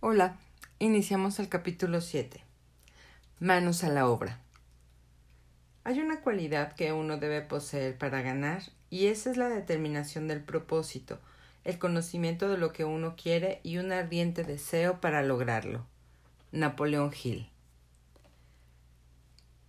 [0.00, 0.36] Hola,
[0.78, 2.42] iniciamos el capítulo 7.
[3.40, 4.38] Manos a la obra.
[5.84, 10.42] Hay una cualidad que uno debe poseer para ganar y esa es la determinación del
[10.42, 11.18] propósito,
[11.64, 15.86] el conocimiento de lo que uno quiere y un ardiente deseo para lograrlo.
[16.52, 17.48] Napoleón Hill.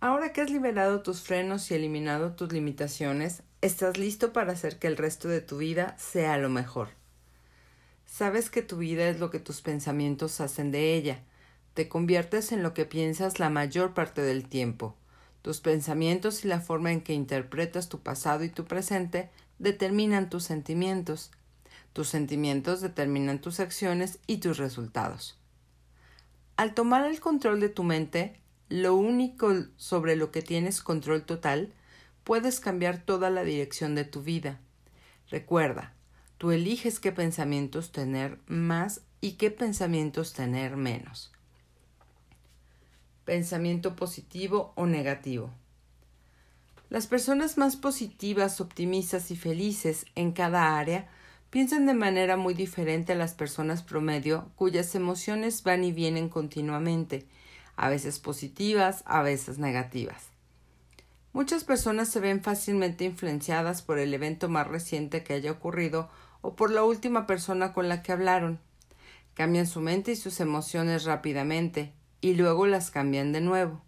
[0.00, 4.88] Ahora que has liberado tus frenos y eliminado tus limitaciones, estás listo para hacer que
[4.88, 6.97] el resto de tu vida sea lo mejor.
[8.08, 11.20] Sabes que tu vida es lo que tus pensamientos hacen de ella.
[11.74, 14.96] Te conviertes en lo que piensas la mayor parte del tiempo.
[15.42, 20.44] Tus pensamientos y la forma en que interpretas tu pasado y tu presente determinan tus
[20.44, 21.30] sentimientos.
[21.92, 25.38] Tus sentimientos determinan tus acciones y tus resultados.
[26.56, 28.40] Al tomar el control de tu mente,
[28.70, 31.74] lo único sobre lo que tienes control total,
[32.24, 34.58] puedes cambiar toda la dirección de tu vida.
[35.30, 35.94] Recuerda,
[36.38, 41.32] Tú eliges qué pensamientos tener más y qué pensamientos tener menos.
[43.24, 45.50] Pensamiento positivo o negativo.
[46.90, 51.08] Las personas más positivas, optimistas y felices en cada área
[51.50, 57.26] piensan de manera muy diferente a las personas promedio cuyas emociones van y vienen continuamente,
[57.76, 60.28] a veces positivas, a veces negativas.
[61.32, 66.10] Muchas personas se ven fácilmente influenciadas por el evento más reciente que haya ocurrido
[66.40, 68.60] o por la última persona con la que hablaron.
[69.34, 73.82] Cambian su mente y sus emociones rápidamente y luego las cambian de nuevo.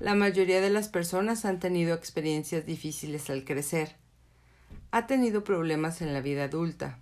[0.00, 3.96] La mayoría de las personas han tenido experiencias difíciles al crecer.
[4.90, 6.98] Ha tenido problemas en la vida adulta.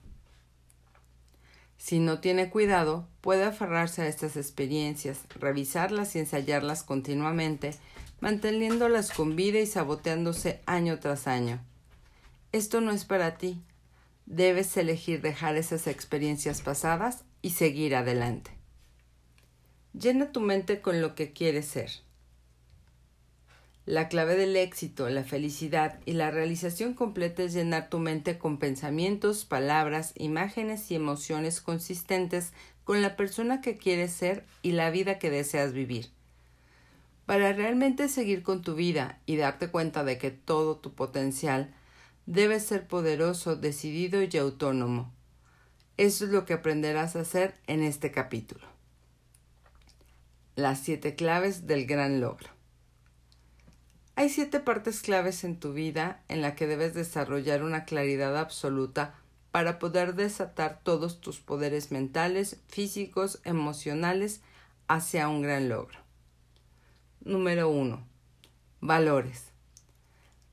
[1.78, 7.74] Si no tiene cuidado, puede aferrarse a estas experiencias, revisarlas y ensayarlas continuamente,
[8.20, 11.64] manteniéndolas con vida y saboteándose año tras año.
[12.52, 13.62] Esto no es para ti,
[14.26, 18.50] debes elegir dejar esas experiencias pasadas y seguir adelante.
[19.92, 21.90] Llena tu mente con lo que quieres ser.
[23.86, 28.58] La clave del éxito, la felicidad y la realización completa es llenar tu mente con
[28.58, 32.52] pensamientos, palabras, imágenes y emociones consistentes
[32.84, 36.10] con la persona que quieres ser y la vida que deseas vivir.
[37.26, 41.74] Para realmente seguir con tu vida y darte cuenta de que todo tu potencial
[42.26, 45.12] Debes ser poderoso, decidido y autónomo.
[45.96, 48.66] Eso es lo que aprenderás a hacer en este capítulo.
[50.56, 52.48] Las siete claves del gran logro.
[54.16, 59.14] Hay siete partes claves en tu vida en la que debes desarrollar una claridad absoluta
[59.50, 64.42] para poder desatar todos tus poderes mentales, físicos, emocionales
[64.88, 65.98] hacia un gran logro.
[67.20, 68.06] Número 1.
[68.80, 69.49] Valores.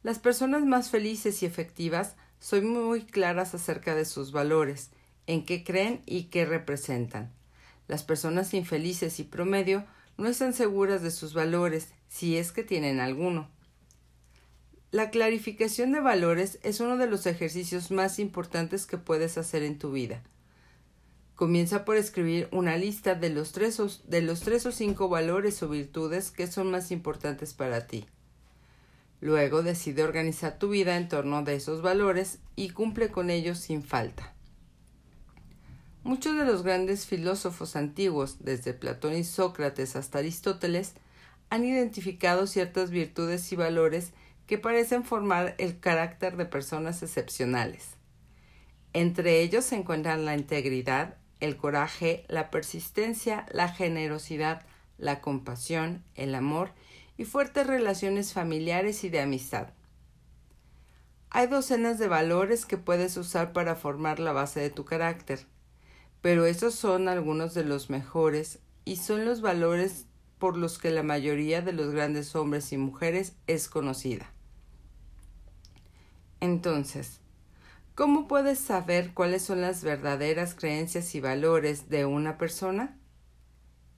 [0.08, 4.90] Las personas más felices y efectivas son muy claras acerca de sus valores,
[5.26, 7.34] en qué creen y qué representan.
[7.90, 9.86] Las personas infelices y promedio
[10.16, 13.50] no están seguras de sus valores, si es que tienen alguno.
[14.92, 19.78] La clarificación de valores es uno de los ejercicios más importantes que puedes hacer en
[19.78, 20.24] tu vida.
[21.36, 25.62] Comienza por escribir una lista de los tres o, de los tres o cinco valores
[25.64, 28.06] o virtudes que son más importantes para ti.
[29.20, 33.84] Luego decide organizar tu vida en torno de esos valores y cumple con ellos sin
[33.84, 34.34] falta.
[36.04, 40.94] Muchos de los grandes filósofos antiguos, desde Platón y Sócrates hasta Aristóteles,
[41.50, 44.12] han identificado ciertas virtudes y valores
[44.46, 47.90] que parecen formar el carácter de personas excepcionales.
[48.94, 54.66] Entre ellos se encuentran la integridad, el coraje, la persistencia, la generosidad,
[54.98, 56.87] la compasión, el amor y
[57.26, 59.70] fuertes relaciones familiares y de amistad.
[61.30, 65.46] Hay docenas de valores que puedes usar para formar la base de tu carácter,
[66.22, 70.06] pero esos son algunos de los mejores y son los valores
[70.40, 74.32] por los que la mayoría de los grandes hombres y mujeres es conocida.
[76.40, 77.20] Entonces,
[77.96, 82.98] ¿cómo puedes saber cuáles son las verdaderas creencias y valores de una persona?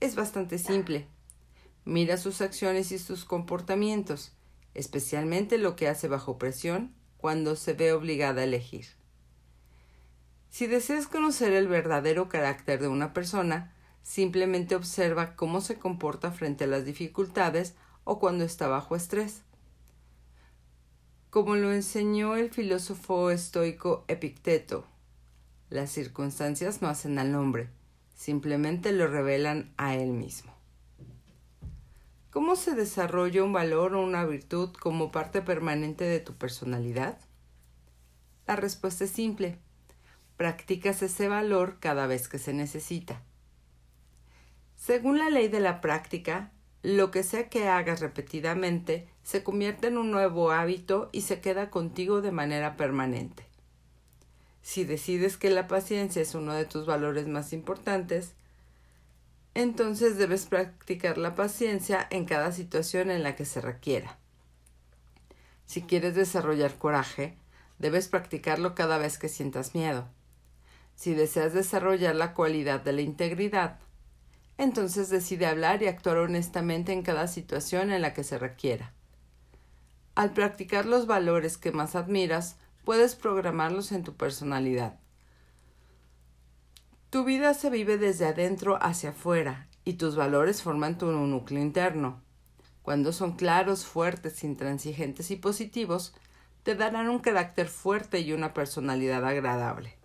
[0.00, 1.06] Es bastante simple.
[1.84, 4.32] Mira sus acciones y sus comportamientos,
[4.74, 8.86] especialmente lo que hace bajo presión cuando se ve obligada a elegir.
[10.50, 13.72] Si deseas conocer el verdadero carácter de una persona,
[14.02, 17.74] simplemente observa cómo se comporta frente a las dificultades
[18.04, 19.42] o cuando está bajo estrés.
[21.30, 24.84] Como lo enseñó el filósofo estoico Epicteto,
[25.68, 27.68] las circunstancias no hacen al hombre,
[28.16, 30.59] simplemente lo revelan a él mismo.
[32.30, 37.18] ¿Cómo se desarrolla un valor o una virtud como parte permanente de tu personalidad?
[38.46, 39.58] La respuesta es simple.
[40.36, 43.20] Practicas ese valor cada vez que se necesita.
[44.76, 49.98] Según la ley de la práctica, lo que sea que hagas repetidamente se convierte en
[49.98, 53.44] un nuevo hábito y se queda contigo de manera permanente.
[54.62, 58.34] Si decides que la paciencia es uno de tus valores más importantes,
[59.54, 64.18] entonces debes practicar la paciencia en cada situación en la que se requiera.
[65.66, 67.36] Si quieres desarrollar coraje,
[67.78, 70.08] debes practicarlo cada vez que sientas miedo.
[70.94, 73.78] Si deseas desarrollar la cualidad de la integridad,
[74.58, 78.92] entonces decide hablar y actuar honestamente en cada situación en la que se requiera.
[80.14, 84.98] Al practicar los valores que más admiras, puedes programarlos en tu personalidad.
[87.10, 92.22] Tu vida se vive desde adentro hacia afuera y tus valores forman tu núcleo interno.
[92.82, 96.14] Cuando son claros, fuertes, intransigentes y positivos,
[96.62, 99.96] te darán un carácter fuerte y una personalidad agradable.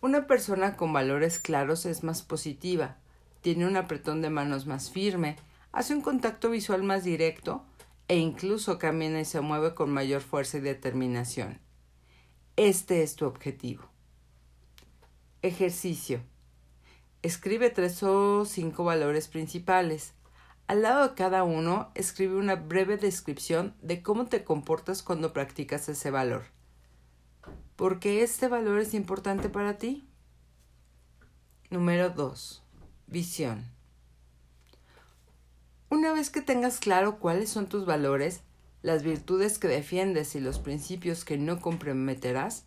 [0.00, 2.96] Una persona con valores claros es más positiva,
[3.40, 5.36] tiene un apretón de manos más firme,
[5.70, 7.64] hace un contacto visual más directo
[8.08, 11.60] e incluso camina y se mueve con mayor fuerza y determinación.
[12.56, 13.93] Este es tu objetivo.
[15.44, 16.22] Ejercicio.
[17.20, 20.14] Escribe tres o cinco valores principales.
[20.68, 25.90] Al lado de cada uno, escribe una breve descripción de cómo te comportas cuando practicas
[25.90, 26.44] ese valor.
[27.76, 30.08] ¿Por qué este valor es importante para ti?
[31.68, 32.62] Número 2.
[33.08, 33.66] Visión.
[35.90, 38.40] Una vez que tengas claro cuáles son tus valores,
[38.80, 42.64] las virtudes que defiendes y los principios que no comprometerás,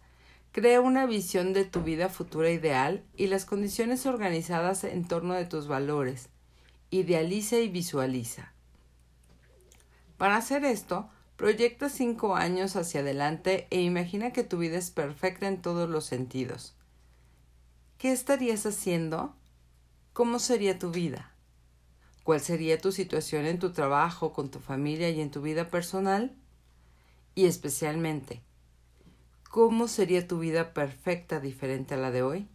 [0.58, 5.46] crea una visión de tu vida futura ideal y las condiciones organizadas en torno de
[5.46, 6.30] tus valores.
[6.90, 8.54] Idealiza y visualiza.
[10.18, 15.48] Para hacer esto, proyecta cinco años hacia adelante e imagina que tu vida es perfecta
[15.48, 16.74] en todos los sentidos.
[18.00, 19.36] ¿Qué estarías haciendo?
[20.12, 21.36] ¿Cómo sería tu vida?
[22.24, 26.36] ¿Cuál sería tu situación en tu trabajo, con tu familia y en tu vida personal?
[27.36, 28.42] Y especialmente,
[29.58, 32.48] ¿cómo sería tu vida perfecta diferente a la de hoy?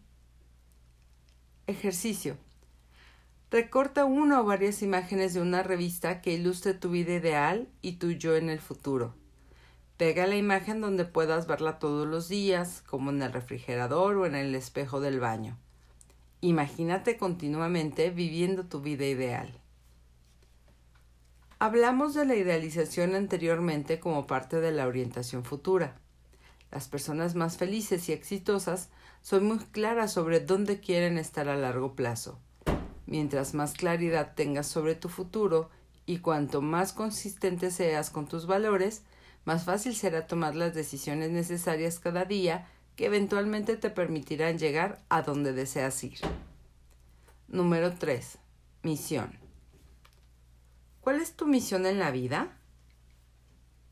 [1.67, 2.37] Ejercicio.
[3.51, 8.11] Recorta una o varias imágenes de una revista que ilustre tu vida ideal y tu
[8.11, 9.15] yo en el futuro.
[9.97, 14.35] Pega la imagen donde puedas verla todos los días, como en el refrigerador o en
[14.35, 15.57] el espejo del baño.
[16.39, 19.59] Imagínate continuamente viviendo tu vida ideal.
[21.59, 25.99] Hablamos de la idealización anteriormente como parte de la orientación futura.
[26.73, 28.89] Las personas más felices y exitosas
[29.21, 32.39] son muy claras sobre dónde quieren estar a largo plazo.
[33.05, 35.69] Mientras más claridad tengas sobre tu futuro
[36.07, 39.03] y cuanto más consistente seas con tus valores,
[39.45, 45.21] más fácil será tomar las decisiones necesarias cada día que eventualmente te permitirán llegar a
[45.21, 46.17] donde deseas ir.
[47.47, 48.39] Número 3.
[48.81, 49.37] Misión.
[51.01, 52.57] ¿Cuál es tu misión en la vida?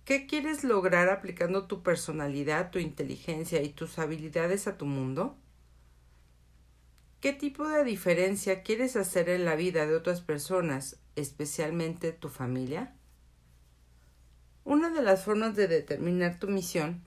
[0.06, 5.38] ¿Qué quieres lograr aplicando tu personalidad, tu inteligencia y tus habilidades a tu mundo?
[7.20, 12.96] ¿Qué tipo de diferencia quieres hacer en la vida de otras personas, especialmente tu familia?
[14.64, 17.04] Una de las formas de determinar tu misión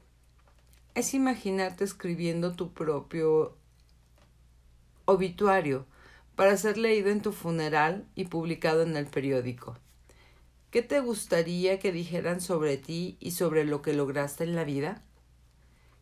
[0.94, 3.56] es imaginarte escribiendo tu propio
[5.04, 5.86] obituario
[6.36, 9.76] para ser leído en tu funeral y publicado en el periódico.
[10.74, 15.04] ¿Qué te gustaría que dijeran sobre ti y sobre lo que lograste en la vida?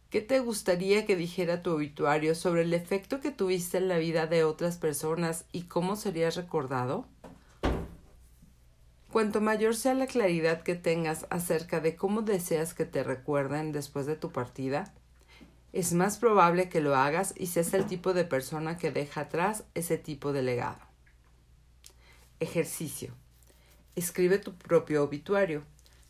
[0.08, 4.26] ¿Qué te gustaría que dijera tu obituario sobre el efecto que tuviste en la vida
[4.26, 7.04] de otras personas y cómo serías recordado?
[9.12, 14.06] Cuanto mayor sea la claridad que tengas acerca de cómo deseas que te recuerden después
[14.06, 14.94] de tu partida,
[15.74, 19.64] es más probable que lo hagas y seas el tipo de persona que deja atrás
[19.74, 20.80] ese tipo de legado.
[22.40, 23.12] Ejercicio.
[23.94, 25.62] Escribe tu propio obituario.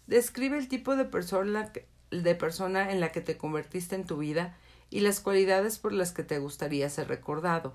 [0.07, 1.73] Describe el tipo de persona,
[2.11, 4.57] de persona en la que te convertiste en tu vida
[4.91, 7.75] y las cualidades por las que te gustaría ser recordado.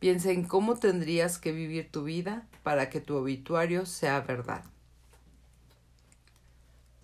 [0.00, 4.64] Piensa en cómo tendrías que vivir tu vida para que tu obituario sea verdad.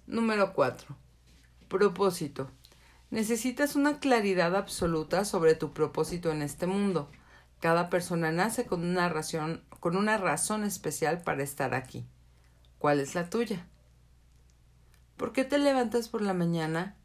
[0.09, 0.97] Número 4.
[1.69, 2.51] Propósito.
[3.11, 7.09] Necesitas una claridad absoluta sobre tu propósito en este mundo.
[7.61, 12.05] Cada persona nace con una razón, con una razón especial para estar aquí.
[12.79, 13.67] ¿Cuál es la tuya?
[15.17, 16.97] ¿Por qué te levantas por la mañana?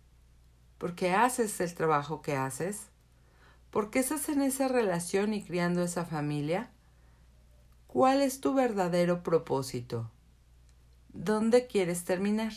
[0.78, 2.90] ¿Por qué haces el trabajo que haces?
[3.72, 6.70] ¿Por qué estás en esa relación y criando esa familia?
[7.88, 10.12] ¿Cuál es tu verdadero propósito?
[11.12, 12.54] ¿Dónde quieres terminar?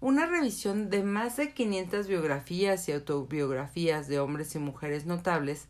[0.00, 5.66] Una revisión de más de 500 biografías y autobiografías de hombres y mujeres notables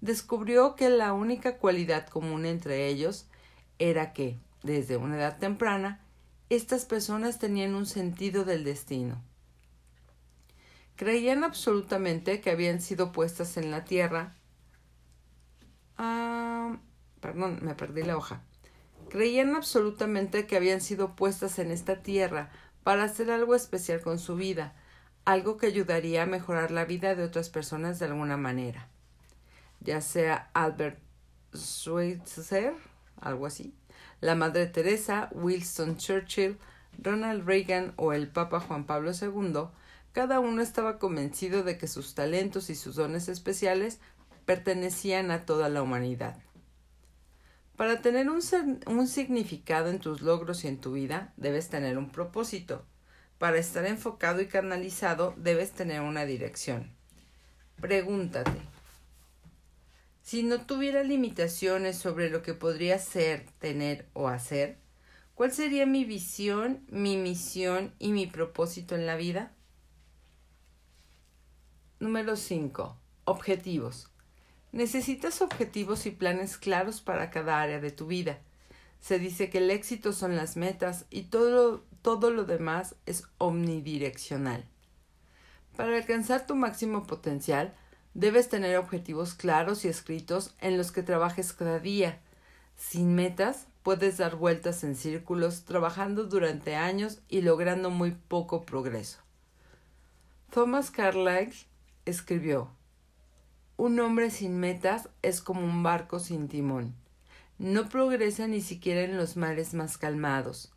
[0.00, 3.26] descubrió que la única cualidad común entre ellos
[3.78, 6.00] era que, desde una edad temprana,
[6.50, 9.22] estas personas tenían un sentido del destino.
[10.96, 14.34] Creían absolutamente que habían sido puestas en la tierra.
[15.96, 16.78] Ah,
[17.20, 18.42] perdón, me perdí la hoja.
[19.08, 22.50] Creían absolutamente que habían sido puestas en esta tierra
[22.82, 24.74] para hacer algo especial con su vida,
[25.24, 28.88] algo que ayudaría a mejorar la vida de otras personas de alguna manera.
[29.80, 30.98] Ya sea Albert
[31.54, 32.74] Schweitzer,
[33.20, 33.74] algo así,
[34.20, 36.58] la Madre Teresa, Winston Churchill,
[37.00, 39.68] Ronald Reagan o el Papa Juan Pablo II,
[40.12, 44.00] cada uno estaba convencido de que sus talentos y sus dones especiales
[44.44, 46.36] pertenecían a toda la humanidad.
[47.76, 52.84] Para tener un, significado en tus logros y en tu vida, debes tener un propósito.
[53.38, 56.90] Para estar enfocado y canalizado, debes tener una dirección.
[57.80, 58.60] Pregúntate,
[60.28, 64.76] si no tuviera limitaciones sobre lo que podría ser, tener o hacer,
[65.34, 69.52] ¿cuál sería mi visión, mi misión y mi propósito en la vida?
[71.98, 72.94] Número 5.
[73.24, 74.10] Objetivos.
[74.70, 78.38] Necesitas objetivos y planes claros para cada área de tu vida.
[79.00, 84.66] Se dice que el éxito son las metas y todo, todo lo demás es omnidireccional.
[85.74, 87.74] Para alcanzar tu máximo potencial,
[88.18, 92.18] Debes tener objetivos claros y escritos en los que trabajes cada día.
[92.74, 99.20] Sin metas, puedes dar vueltas en círculos, trabajando durante años y logrando muy poco progreso.
[100.50, 101.54] Thomas Carlyle
[102.06, 102.72] escribió
[103.76, 106.96] Un hombre sin metas es como un barco sin timón.
[107.58, 110.72] No progresa ni siquiera en los mares más calmados.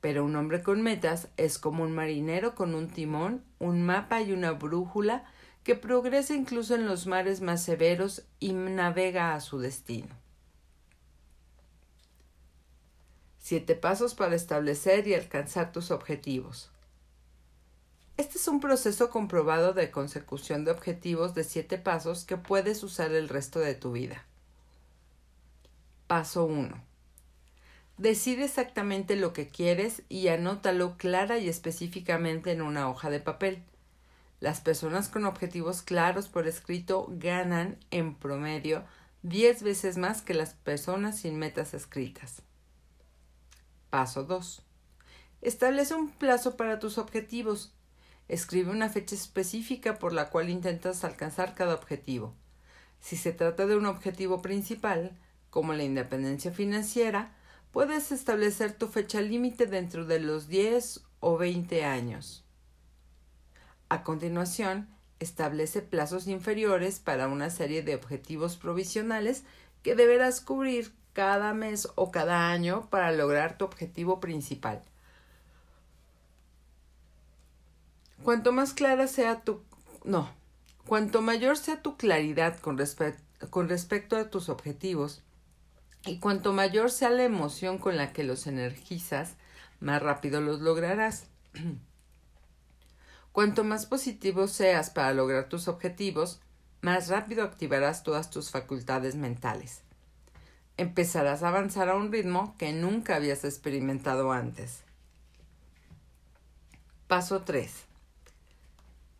[0.00, 4.32] Pero un hombre con metas es como un marinero con un timón, un mapa y
[4.32, 5.26] una brújula
[5.70, 10.08] que progresa incluso en los mares más severos y navega a su destino.
[13.38, 16.72] Siete pasos para establecer y alcanzar tus objetivos.
[18.16, 23.12] Este es un proceso comprobado de consecución de objetivos de siete pasos que puedes usar
[23.12, 24.26] el resto de tu vida.
[26.08, 26.82] Paso 1.
[27.96, 33.62] Decide exactamente lo que quieres y anótalo clara y específicamente en una hoja de papel.
[34.40, 38.84] Las personas con objetivos claros por escrito ganan, en promedio,
[39.22, 42.42] 10 veces más que las personas sin metas escritas.
[43.90, 44.62] Paso 2.
[45.42, 47.74] Establece un plazo para tus objetivos.
[48.28, 52.34] Escribe una fecha específica por la cual intentas alcanzar cada objetivo.
[53.00, 55.18] Si se trata de un objetivo principal,
[55.50, 57.34] como la independencia financiera,
[57.72, 62.44] puedes establecer tu fecha límite dentro de los 10 o 20 años.
[63.90, 69.42] A continuación, establece plazos inferiores para una serie de objetivos provisionales
[69.82, 74.80] que deberás cubrir cada mes o cada año para lograr tu objetivo principal.
[78.22, 79.60] Cuanto más clara sea tu
[80.04, 80.30] no,
[80.86, 82.78] cuanto mayor sea tu claridad con,
[83.50, 85.22] con respecto a tus objetivos
[86.06, 89.34] y cuanto mayor sea la emoción con la que los energizas,
[89.80, 91.26] más rápido los lograrás.
[93.32, 96.40] Cuanto más positivo seas para lograr tus objetivos,
[96.80, 99.82] más rápido activarás todas tus facultades mentales.
[100.76, 104.82] Empezarás a avanzar a un ritmo que nunca habías experimentado antes.
[107.06, 107.70] Paso 3.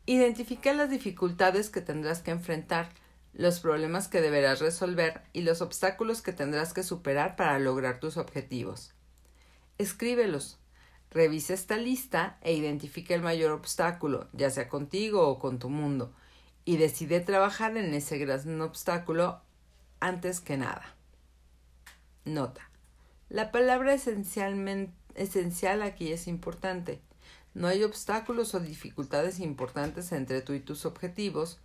[0.06, 2.88] Identifica las dificultades que tendrás que enfrentar,
[3.32, 8.16] los problemas que deberás resolver y los obstáculos que tendrás que superar para lograr tus
[8.16, 8.92] objetivos.
[9.78, 10.59] Escríbelos
[11.10, 16.14] Revisa esta lista e identifica el mayor obstáculo, ya sea contigo o con tu mundo,
[16.64, 19.40] y decide trabajar en ese gran obstáculo
[19.98, 20.94] antes que nada.
[22.24, 22.70] Nota.
[23.28, 27.00] La palabra esencialmente, esencial aquí es importante.
[27.54, 31.58] No hay obstáculos o dificultades importantes entre tú y tus objetivos,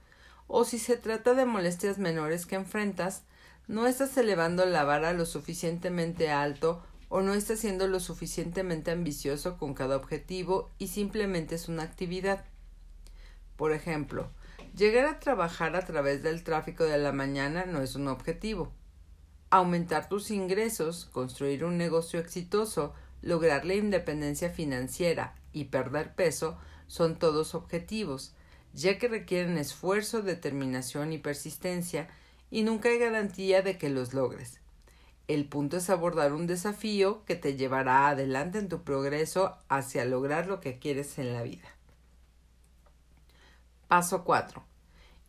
[0.47, 3.23] o si se trata de molestias menores que enfrentas,
[3.67, 9.57] no estás elevando la vara lo suficientemente alto o no está siendo lo suficientemente ambicioso
[9.57, 12.45] con cada objetivo y simplemente es una actividad.
[13.55, 14.29] Por ejemplo,
[14.75, 18.71] llegar a trabajar a través del tráfico de la mañana no es un objetivo.
[19.49, 26.57] Aumentar tus ingresos, construir un negocio exitoso, lograr la independencia financiera y perder peso
[26.87, 28.33] son todos objetivos,
[28.73, 32.09] ya que requieren esfuerzo, determinación y persistencia,
[32.51, 34.59] y nunca hay garantía de que los logres.
[35.27, 40.45] El punto es abordar un desafío que te llevará adelante en tu progreso hacia lograr
[40.45, 41.67] lo que quieres en la vida.
[43.87, 44.63] Paso 4.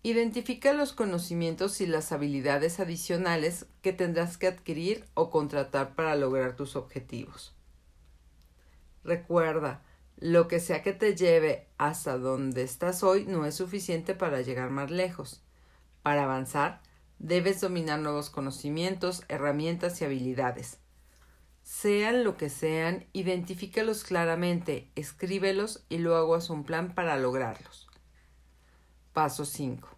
[0.02, 6.56] Identifica los conocimientos y las habilidades adicionales que tendrás que adquirir o contratar para lograr
[6.56, 7.54] tus objetivos.
[9.02, 9.82] Recuerda,
[10.18, 14.70] lo que sea que te lleve hasta donde estás hoy no es suficiente para llegar
[14.70, 15.42] más lejos.
[16.02, 16.80] Para avanzar,
[17.18, 20.78] debes dominar nuevos conocimientos, herramientas y habilidades.
[21.62, 27.88] Sean lo que sean, identifícalos claramente, escríbelos y luego haz un plan para lograrlos.
[29.12, 29.88] Paso 5.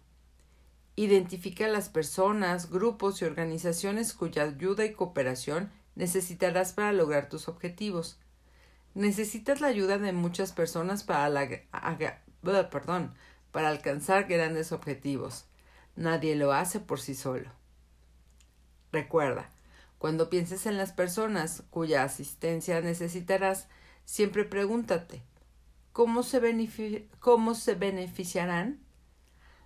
[0.95, 8.19] Identifica las personas, grupos y organizaciones cuya ayuda y cooperación necesitarás para lograr tus objetivos.
[8.95, 11.29] Necesitas la ayuda de muchas personas para,
[13.51, 15.48] para alcanzar grandes objetivos.
[15.99, 17.51] Nadie lo hace por sí solo.
[18.93, 19.49] Recuerda,
[19.97, 23.67] cuando pienses en las personas cuya asistencia necesitarás,
[24.05, 25.21] siempre pregúntate
[25.91, 28.79] ¿cómo se, cómo se beneficiarán?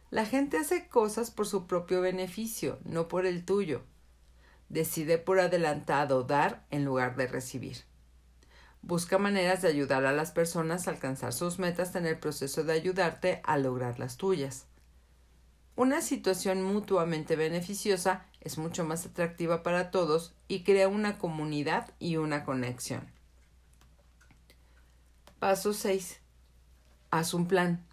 [0.10, 3.84] La gente hace cosas por su propio beneficio, no por el tuyo.
[4.70, 7.84] Decide por adelantado dar en lugar de recibir.
[8.82, 12.74] Busca maneras de ayudar a las personas a alcanzar sus metas en el proceso de
[12.74, 14.66] ayudarte a lograr las tuyas.
[15.76, 22.18] Una situación mutuamente beneficiosa es mucho más atractiva para todos y crea una comunidad y
[22.18, 23.08] una conexión.
[25.40, 26.20] Paso 6.
[27.10, 27.86] Haz un plan.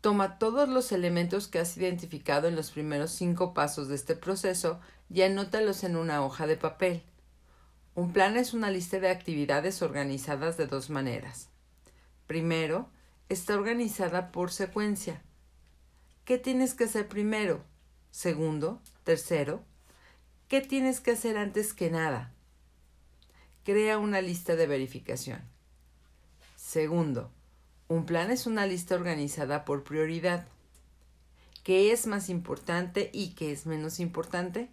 [0.00, 4.80] Toma todos los elementos que has identificado en los primeros cinco pasos de este proceso
[5.10, 7.02] y anótalos en una hoja de papel.
[7.94, 11.50] Un plan es una lista de actividades organizadas de dos maneras.
[12.26, 12.88] Primero,
[13.28, 15.22] está organizada por secuencia.
[16.32, 17.62] ¿Qué tienes que hacer primero?
[18.10, 19.62] Segundo, tercero,
[20.48, 22.32] ¿qué tienes que hacer antes que nada?
[23.64, 25.42] Crea una lista de verificación.
[26.56, 27.30] Segundo,
[27.86, 30.46] un plan es una lista organizada por prioridad.
[31.64, 34.70] ¿Qué es más importante y qué es menos importante?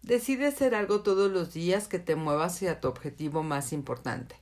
[0.03, 4.35] Decide hacer algo todos los días que te mueva hacia tu objetivo más importante.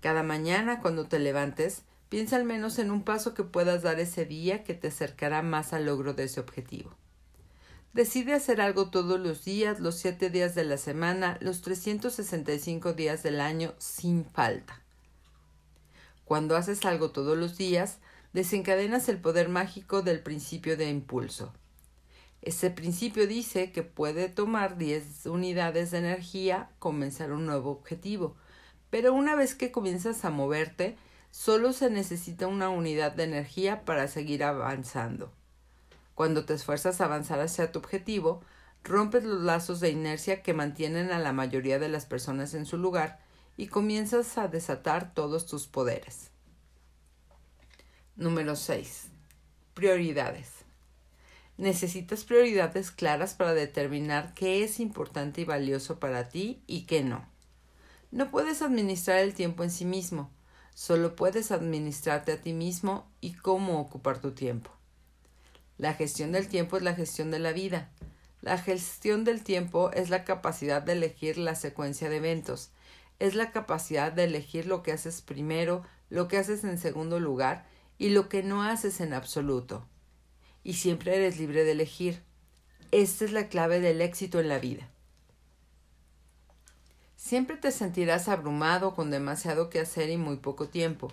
[0.00, 4.24] Cada mañana cuando te levantes, piensa al menos en un paso que puedas dar ese
[4.24, 6.96] día que te acercará más al logro de ese objetivo.
[7.92, 13.22] Decide hacer algo todos los días, los siete días de la semana, los 365 días
[13.22, 14.82] del año, sin falta.
[16.24, 17.98] Cuando haces algo todos los días,
[18.32, 21.52] desencadenas el poder mágico del principio de impulso.
[22.42, 28.36] Este principio dice que puede tomar 10 unidades de energía comenzar un nuevo objetivo,
[28.90, 30.96] pero una vez que comienzas a moverte,
[31.30, 35.32] solo se necesita una unidad de energía para seguir avanzando.
[36.14, 38.42] Cuando te esfuerzas a avanzar hacia tu objetivo,
[38.84, 42.78] rompes los lazos de inercia que mantienen a la mayoría de las personas en su
[42.78, 43.20] lugar
[43.56, 46.30] y comienzas a desatar todos tus poderes.
[48.16, 49.08] Número 6.
[49.74, 50.57] Prioridades.
[51.58, 57.28] Necesitas prioridades claras para determinar qué es importante y valioso para ti y qué no.
[58.12, 60.30] No puedes administrar el tiempo en sí mismo,
[60.74, 64.70] solo puedes administrarte a ti mismo y cómo ocupar tu tiempo.
[65.78, 67.90] La gestión del tiempo es la gestión de la vida.
[68.40, 72.70] La gestión del tiempo es la capacidad de elegir la secuencia de eventos.
[73.18, 77.66] Es la capacidad de elegir lo que haces primero, lo que haces en segundo lugar
[77.98, 79.88] y lo que no haces en absoluto.
[80.68, 82.20] Y siempre eres libre de elegir.
[82.90, 84.86] Esta es la clave del éxito en la vida.
[87.16, 91.10] Siempre te sentirás abrumado con demasiado que hacer y muy poco tiempo.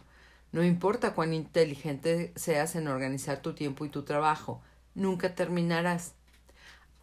[0.51, 4.61] No importa cuán inteligente seas en organizar tu tiempo y tu trabajo,
[4.93, 6.15] nunca terminarás.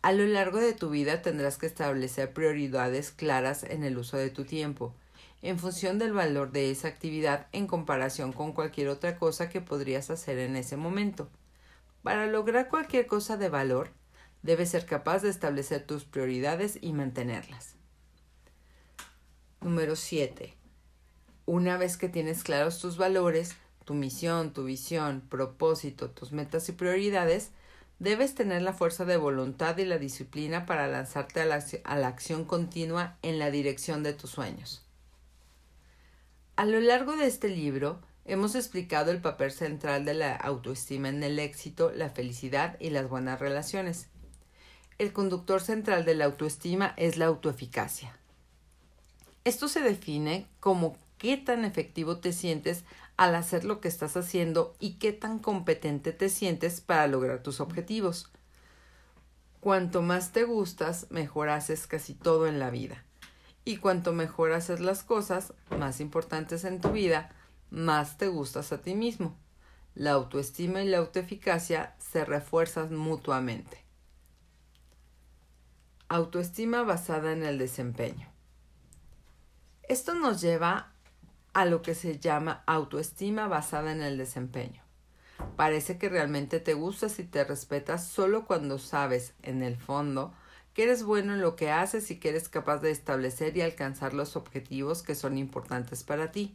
[0.02, 4.28] A lo largo de tu vida tendrás que establecer prioridades claras en el uso de
[4.28, 4.92] tu tiempo,
[5.40, 10.10] en función del valor de esa actividad en comparación con cualquier otra cosa que podrías
[10.10, 11.30] hacer en ese momento.
[12.02, 13.90] Para lograr cualquier cosa de valor,
[14.42, 17.76] debes ser capaz de establecer tus prioridades y mantenerlas.
[19.60, 20.54] Número 7.
[21.46, 26.72] Una vez que tienes claros tus valores, tu misión, tu visión, propósito, tus metas y
[26.72, 27.50] prioridades,
[28.00, 32.08] debes tener la fuerza de voluntad y la disciplina para lanzarte a la, a la,
[32.08, 34.84] acción continua en la dirección de tus sueños.
[36.56, 41.22] A lo largo de este libro hemos explicado el papel central de la autoestima en
[41.22, 44.08] el éxito, la felicidad y las buenas relaciones.
[44.98, 48.16] El conductor central de la autoestima es la autoeficacia.
[49.44, 52.84] Esto se define como qué tan efectivo te sientes
[53.16, 57.60] al hacer lo que estás haciendo y qué tan competente te sientes para lograr tus
[57.60, 58.30] objetivos.
[59.60, 63.04] Cuanto más te gustas, mejor haces casi todo en la vida.
[63.64, 67.30] Y cuanto mejor haces las cosas más importantes en tu vida,
[67.72, 69.34] más te gustas a ti mismo.
[69.94, 73.82] La autoestima y la autoeficacia se refuerzan mutuamente.
[76.08, 78.28] Autoestima basada en el desempeño.
[79.88, 80.92] Esto nos lleva
[81.54, 84.82] a lo que se llama autoestima basada en el desempeño.
[85.56, 90.34] Parece que realmente te gustas y te respetas solo cuando sabes, en el fondo,
[90.74, 94.12] que eres bueno en lo que haces y que eres capaz de establecer y alcanzar
[94.12, 96.54] los objetivos que son importantes para ti.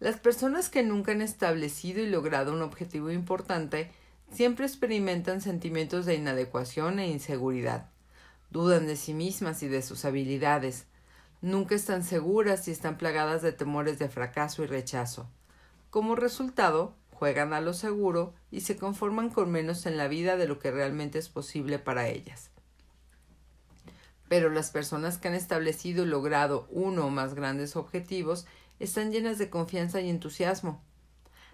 [0.00, 3.90] Las personas que nunca han establecido y logrado un objetivo importante
[4.30, 7.90] siempre experimentan sentimientos de inadecuación e inseguridad.
[8.50, 10.86] Dudan de sí mismas y de sus habilidades,
[11.40, 15.28] Nunca están seguras y están plagadas de temores de fracaso y rechazo.
[15.90, 20.48] Como resultado, juegan a lo seguro y se conforman con menos en la vida de
[20.48, 22.50] lo que realmente es posible para ellas.
[24.28, 28.44] Pero las personas que han establecido y logrado uno o más grandes objetivos
[28.78, 30.82] están llenas de confianza y entusiasmo.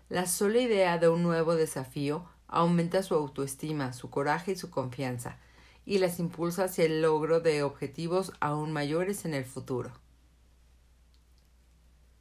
[0.08, 5.38] La sola idea de un nuevo desafío aumenta su autoestima, su coraje y su confianza,
[5.86, 9.92] y las impulsa hacia el logro de objetivos aún mayores en el futuro.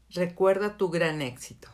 [0.10, 1.70] Recuerda tu gran éxito.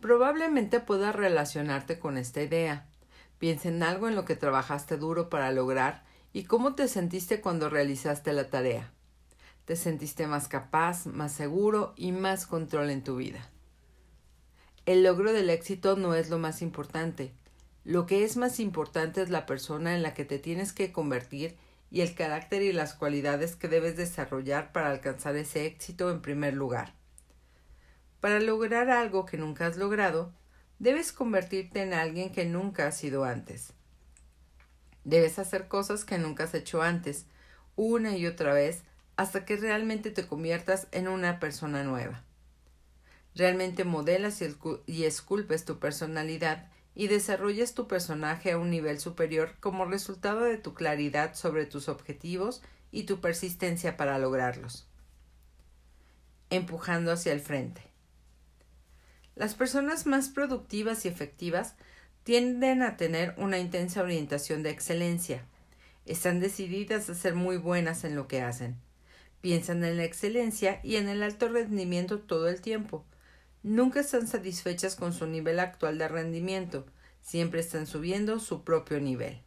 [0.00, 2.86] Probablemente puedas relacionarte con esta idea.
[3.38, 7.68] Piensa en algo en lo que trabajaste duro para lograr y cómo te sentiste cuando
[7.68, 8.92] realizaste la tarea.
[9.68, 13.50] Te sentiste más capaz, más seguro y más control en tu vida.
[14.86, 17.34] El logro del éxito no es lo más importante,
[17.84, 21.54] lo que es más importante es la persona en la que te tienes que convertir
[21.90, 26.54] y el carácter y las cualidades que debes desarrollar para alcanzar ese éxito en primer
[26.54, 26.94] lugar.
[28.20, 30.32] Para lograr algo que nunca has logrado,
[30.78, 33.74] debes convertirte en alguien que nunca has sido antes.
[35.04, 37.26] Debes hacer cosas que nunca has hecho antes,
[37.76, 38.84] una y otra vez,
[39.18, 42.22] hasta que realmente te conviertas en una persona nueva.
[43.34, 44.40] Realmente modelas
[44.86, 50.56] y esculpes tu personalidad y desarrolles tu personaje a un nivel superior como resultado de
[50.56, 54.86] tu claridad sobre tus objetivos y tu persistencia para lograrlos.
[56.48, 57.82] Empujando hacia el frente.
[59.34, 61.74] Las personas más productivas y efectivas
[62.22, 65.44] tienden a tener una intensa orientación de excelencia.
[66.06, 68.80] Están decididas a ser muy buenas en lo que hacen.
[69.40, 73.04] Piensan en la excelencia y en el alto rendimiento todo el tiempo,
[73.62, 76.86] nunca están satisfechas con su nivel actual de rendimiento,
[77.20, 79.42] siempre están subiendo su propio nivel.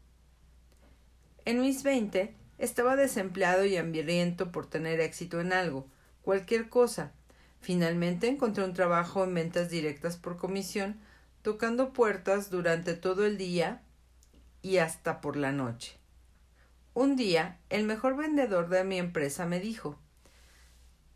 [1.46, 5.88] En mis veinte estaba desempleado y hambriento por tener éxito en algo,
[6.22, 7.12] cualquier cosa.
[7.60, 11.00] Finalmente encontré un trabajo en ventas directas por comisión,
[11.42, 13.82] tocando puertas durante todo el día
[14.62, 16.01] y hasta por la noche.
[16.94, 19.98] Un día, el mejor vendedor de mi empresa me dijo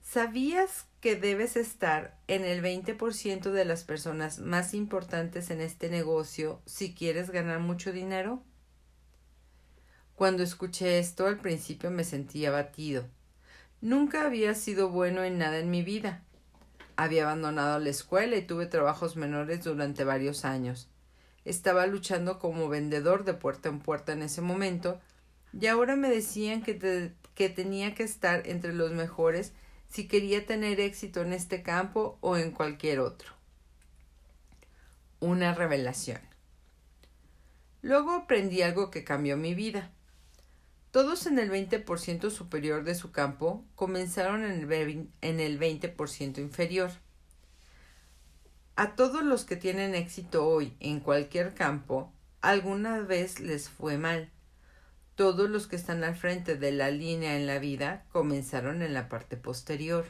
[0.01, 6.61] ¿Sabías que debes estar en el 20% de las personas más importantes en este negocio
[6.65, 8.41] si quieres ganar mucho dinero?
[10.15, 13.05] Cuando escuché esto al principio me sentí abatido.
[13.81, 16.23] Nunca había sido bueno en nada en mi vida.
[16.95, 20.88] Había abandonado la escuela y tuve trabajos menores durante varios años.
[21.43, 25.01] Estaba luchando como vendedor de puerta en puerta en ese momento
[25.59, 29.53] y ahora me decían que, que tenía que estar entre los mejores
[29.87, 33.31] si quería tener éxito en este campo o en cualquier otro.
[35.21, 36.19] Una revelación.
[37.81, 39.91] Luego aprendí algo que cambió mi vida.
[40.91, 46.91] Todos en el 20% superior de su campo comenzaron en el 20% inferior.
[48.75, 54.31] A todos los que tienen éxito hoy en cualquier campo, alguna vez les fue mal.
[55.15, 59.08] Todos los que están al frente de la línea en la vida comenzaron en la
[59.08, 60.06] parte posterior.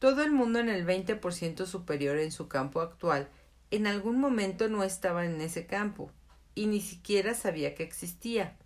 [0.00, 3.28] Todo el mundo en el 20% superior en su campo actual
[3.70, 6.10] en algún momento no estaba en ese campo
[6.54, 8.56] y ni siquiera sabía que existía.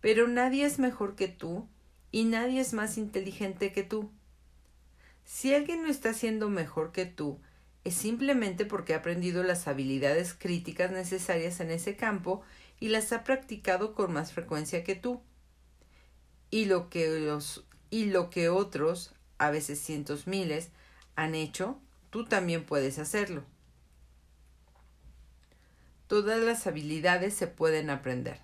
[0.00, 1.68] Pero nadie es mejor que tú
[2.10, 4.10] y nadie es más inteligente que tú.
[5.24, 7.38] Si alguien no está siendo mejor que tú,
[7.84, 12.42] es simplemente porque ha aprendido las habilidades críticas necesarias en ese campo
[12.80, 15.20] y las ha practicado con más frecuencia que tú.
[16.50, 20.70] Y lo que los y lo que otros, a veces cientos miles,
[21.16, 23.44] han hecho, tú también puedes hacerlo.
[26.06, 28.40] Todas las habilidades se pueden aprender.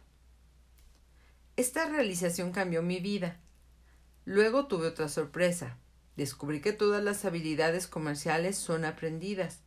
[1.56, 3.38] Esta realización cambió mi vida.
[4.24, 5.78] Luego tuve otra sorpresa.
[6.16, 9.60] Descubrí que todas las habilidades comerciales son aprendidas.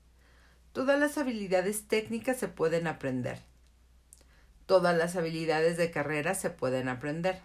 [0.73, 3.41] Todas las habilidades técnicas se pueden aprender.
[4.67, 7.39] Todas las habilidades de carrera se pueden aprender.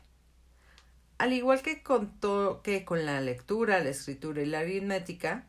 [1.19, 2.19] Al igual que con,
[2.65, 5.47] que con la lectura, la escritura y la aritmética,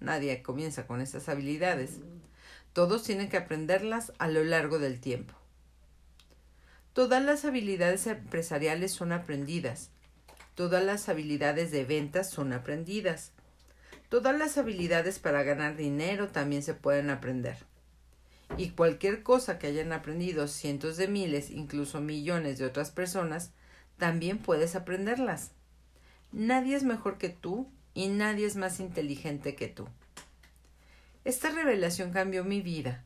[0.00, 2.00] nadie comienza con esas habilidades.
[2.74, 5.32] Todos tienen que aprenderlas a lo largo del tiempo.
[6.92, 9.90] Todas las habilidades empresariales son aprendidas.
[10.54, 13.32] Todas las habilidades de ventas son aprendidas.
[14.10, 17.56] Todas las habilidades para ganar dinero también se pueden aprender.
[18.56, 23.52] Y cualquier cosa que hayan aprendido cientos de miles, incluso millones de otras personas,
[23.98, 25.52] también puedes aprenderlas.
[26.32, 29.88] Nadie es mejor que tú y nadie es más inteligente que tú.
[31.24, 33.04] Esta revelación cambió mi vida.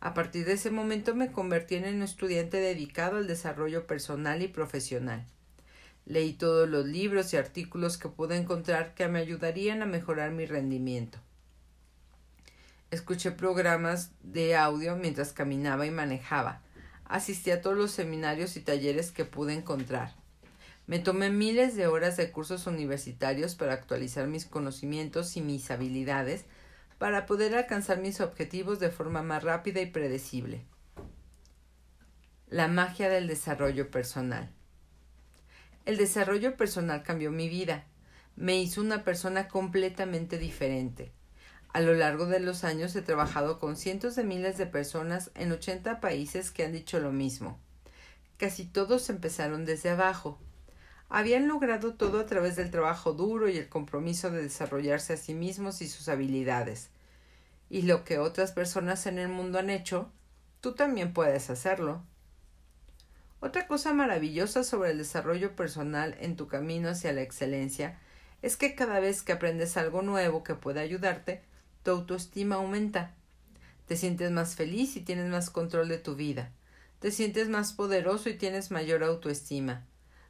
[0.00, 4.48] A partir de ese momento me convertí en un estudiante dedicado al desarrollo personal y
[4.48, 5.26] profesional.
[6.06, 10.46] Leí todos los libros y artículos que pude encontrar que me ayudarían a mejorar mi
[10.46, 11.18] rendimiento.
[12.90, 16.60] Escuché programas de audio mientras caminaba y manejaba.
[17.04, 20.14] Asistí a todos los seminarios y talleres que pude encontrar.
[20.88, 26.46] Me tomé miles de horas de cursos universitarios para actualizar mis conocimientos y mis habilidades
[26.98, 30.64] para poder alcanzar mis objetivos de forma más rápida y predecible.
[32.48, 34.52] La magia del desarrollo personal.
[35.86, 37.86] El desarrollo personal cambió mi vida.
[38.34, 41.12] Me hizo una persona completamente diferente.
[41.72, 45.52] A lo largo de los años he trabajado con cientos de miles de personas en
[45.52, 47.60] 80 países que han dicho lo mismo.
[48.38, 50.40] Casi todos empezaron desde abajo.
[51.08, 55.34] Habían logrado todo a través del trabajo duro y el compromiso de desarrollarse a sí
[55.34, 56.90] mismos y sus habilidades.
[57.68, 60.10] Y lo que otras personas en el mundo han hecho,
[60.60, 62.02] tú también puedes hacerlo.
[63.38, 67.98] Otra cosa maravillosa sobre el desarrollo personal en tu camino hacia la excelencia
[68.42, 71.42] es que cada vez que aprendes algo nuevo que puede ayudarte,
[71.82, 73.14] tu autoestima aumenta.
[73.86, 76.52] Te sientes más feliz y tienes más control de tu vida.
[77.00, 79.86] Te sientes más poderoso y tienes mayor autoestima.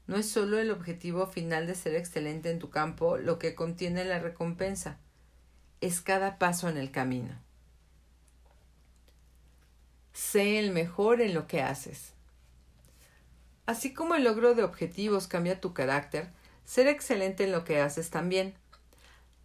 [0.07, 4.05] No es solo el objetivo final de ser excelente en tu campo lo que contiene
[4.05, 4.99] la recompensa,
[5.81, 7.35] es cada paso en el camino.
[10.13, 12.13] Sé el mejor en lo que haces.
[13.67, 16.31] Así como el logro de objetivos cambia tu carácter,
[16.65, 18.55] ser excelente en lo que haces también.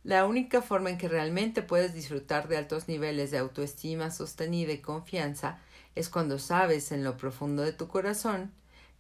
[0.06, 4.78] La única forma en que realmente puedes disfrutar de altos niveles de autoestima sostenida y
[4.78, 5.58] confianza
[5.96, 8.52] es cuando sabes en lo profundo de tu corazón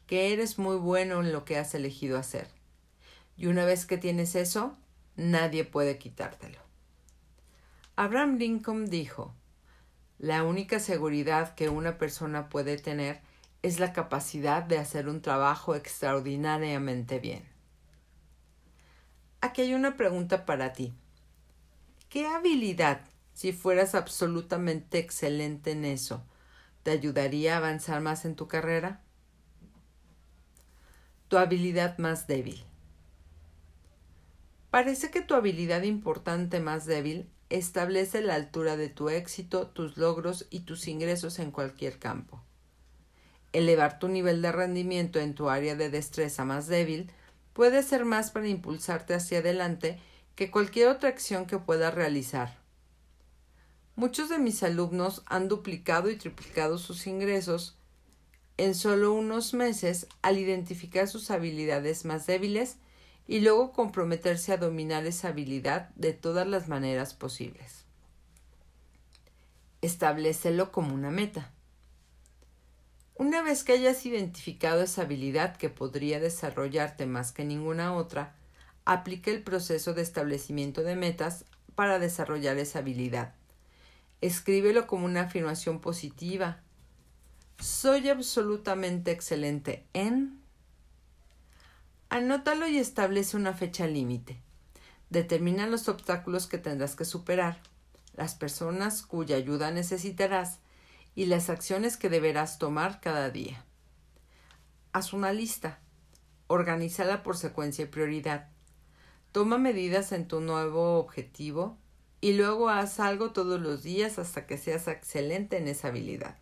[0.07, 2.47] que eres muy bueno en lo que has elegido hacer.
[3.37, 4.75] Y una vez que tienes eso,
[5.15, 6.57] nadie puede quitártelo.
[7.95, 9.31] Abraham Lincoln dijo
[10.17, 13.21] La única seguridad que una persona puede tener
[13.61, 17.54] es la capacidad de hacer un trabajo extraordinariamente bien.
[19.45, 20.91] Aquí hay una pregunta para ti.
[22.09, 23.01] ¿Qué habilidad,
[23.35, 26.25] si fueras absolutamente excelente en eso,
[26.81, 29.03] te ayudaría a avanzar más en tu carrera?
[31.27, 32.63] Tu habilidad más débil.
[34.71, 40.47] Parece que tu habilidad importante más débil establece la altura de tu éxito, tus logros
[40.49, 42.41] y tus ingresos en cualquier campo.
[43.53, 47.11] Elevar tu nivel de rendimiento en tu área de destreza más débil
[47.55, 49.97] puede ser más para impulsarte hacia adelante
[50.35, 52.59] que cualquier otra acción que puedas realizar.
[53.95, 57.77] Muchos de mis alumnos han duplicado y triplicado sus ingresos
[58.57, 62.75] en solo unos meses al identificar sus habilidades más débiles
[63.25, 67.85] y luego comprometerse a dominar esa habilidad de todas las maneras posibles.
[69.81, 71.54] Establecelo como una meta.
[73.17, 78.35] Una vez que hayas identificado esa habilidad que podría desarrollarte más que ninguna otra,
[78.83, 83.33] aplica el proceso de establecimiento de metas para desarrollar esa habilidad.
[84.19, 86.59] Escríbelo como una afirmación positiva,
[87.59, 90.41] Soy absolutamente excelente en...
[92.09, 94.41] Anótalo y establece una fecha límite.
[95.09, 97.59] Determina los obstáculos que tendrás que superar,
[98.15, 100.59] las personas cuya ayuda necesitarás
[101.15, 103.65] y las acciones que deberás tomar cada día.
[104.91, 105.79] Haz una lista.
[106.47, 108.49] Organízala por secuencia y prioridad.
[109.31, 111.77] Toma medidas en tu nuevo objetivo
[112.21, 116.35] y luego haz algo todos los días hasta que seas excelente en esa habilidad.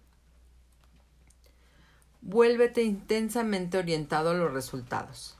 [2.21, 5.37] Vuélvete intensamente orientado a los resultados.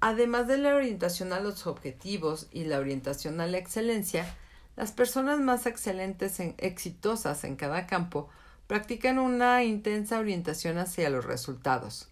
[0.00, 4.34] Además de la orientación a los objetivos y la orientación a la excelencia,
[4.80, 8.30] las personas más excelentes exitosas en cada campo
[8.66, 12.08] practican una intensa orientación hacia los resultados.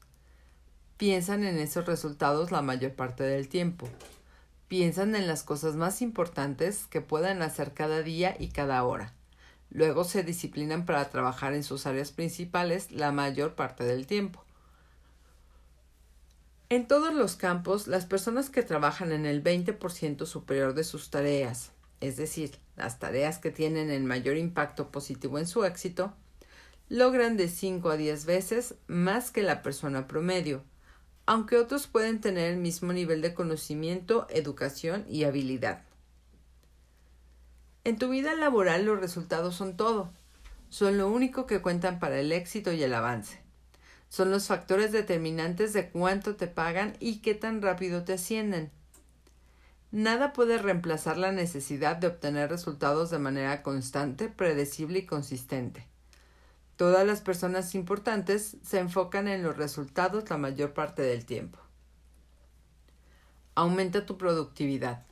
[0.99, 3.89] Piensan en esos resultados la mayor parte del tiempo.
[4.69, 9.15] Piensan en las cosas más importantes que puedan hacer cada día y cada hora.
[9.71, 14.45] Luego se disciplinan para trabajar en sus áreas principales la mayor parte del tiempo.
[16.69, 21.73] En todos los campos, las personas que trabajan en el 20% superior de sus tareas,
[22.01, 26.15] es decir, las tareas que tienen el mayor impacto positivo en su éxito,
[26.89, 30.63] logran de 5 a 10 veces más que la persona promedio,
[31.27, 35.83] aunque otros pueden tener el mismo nivel de conocimiento, educación y habilidad.
[37.85, 40.11] En tu vida laboral los resultados son todo,
[40.71, 43.49] son lo único que cuentan para el éxito y el avance
[44.09, 48.71] son los factores determinantes de cuánto te pagan y qué tan rápido te ascienden.
[49.91, 55.87] Nada puede reemplazar la necesidad de obtener resultados de manera constante, predecible y consistente.
[56.77, 61.59] Todas las personas importantes se enfocan en los resultados la mayor parte del tiempo.
[63.55, 65.07] Aumenta tu productividad.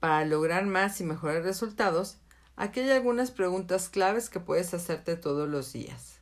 [0.00, 2.18] Para lograr más y mejores resultados,
[2.54, 6.20] aquí hay algunas preguntas claves que puedes hacerte todos los días.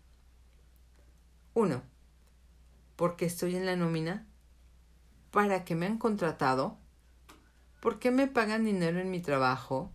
[1.53, 1.83] 1.
[2.97, 4.27] ¿Por qué estoy en la nómina?
[5.31, 6.79] ¿Para qué me han contratado?
[7.87, 9.93] ¿Por qué me pagan dinero en mi trabajo?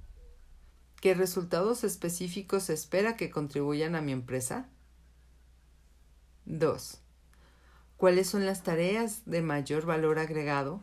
[1.02, 4.70] ¿Qué resultados específicos espera que contribuyan a mi empresa?
[6.46, 7.02] 2.
[7.98, 10.80] ¿Cuáles son las tareas de mayor valor agregado?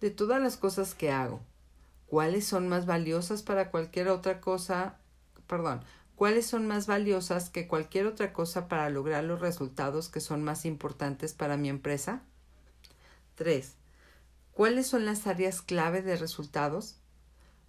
[0.00, 1.40] De todas las cosas que hago,
[2.06, 5.00] ¿cuáles son más valiosas para cualquier otra cosa?
[5.48, 5.82] Perdón,
[6.14, 10.64] cuáles son más valiosas que cualquier otra cosa para lograr los resultados que son más
[10.64, 12.22] importantes para mi empresa?
[13.34, 13.77] 3.
[14.58, 16.96] ¿Cuáles son las áreas clave de resultados?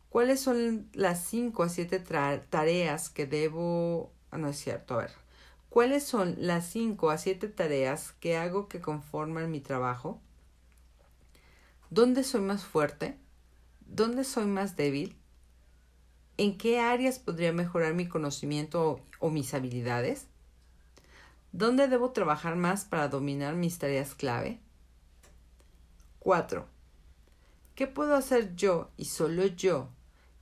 [0.09, 1.99] ¿Cuáles son las 5 a 7
[2.49, 4.11] tareas que debo...
[4.31, 5.11] Ah, no es cierto, a ver.
[5.69, 10.19] ¿Cuáles son las 5 a 7 tareas que hago que conforman mi trabajo?
[11.91, 13.19] ¿Dónde soy más fuerte?
[13.81, 15.15] ¿Dónde soy más débil?
[16.37, 20.25] ¿En qué áreas podría mejorar mi conocimiento o, mis habilidades?
[21.51, 24.59] ¿Dónde debo trabajar más para dominar mis tareas clave?
[26.17, 26.78] 4.
[27.79, 29.87] ¿Qué puedo hacer yo y solo yo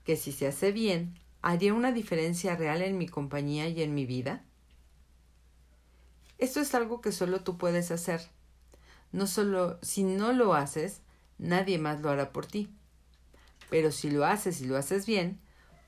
[0.04, 4.08] que si se hace bien haría una diferencia real en mi compañía y en mi
[4.08, 4.44] vida?
[6.40, 8.22] Esto es algo que solo tú puedes hacer.
[9.12, 11.02] No solo si no lo haces,
[11.38, 12.72] nadie más lo hará por ti.
[13.70, 15.40] Pero si lo haces y lo haces bien,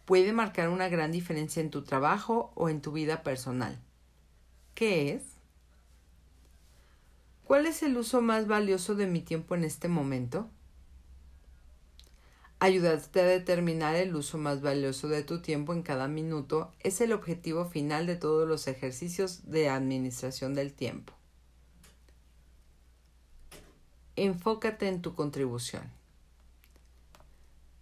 [0.05, 3.81] puede marcar una gran diferencia en tu trabajo o en tu vida personal.
[4.75, 5.23] ¿Qué es?
[7.43, 10.51] ¿Cuál es el uso más valioso de mi tiempo en este momento?
[12.61, 17.13] Ayudarte a determinar el uso más valioso de tu tiempo en cada minuto es el
[17.13, 21.13] objetivo final de todos los ejercicios de administración del tiempo.
[24.17, 25.83] Enfócate en tu contribución.